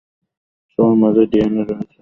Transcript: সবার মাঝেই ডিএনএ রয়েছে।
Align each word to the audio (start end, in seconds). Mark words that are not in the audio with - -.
সবার 0.71 0.95
মাঝেই 1.01 1.27
ডিএনএ 1.31 1.61
রয়েছে। 1.61 1.85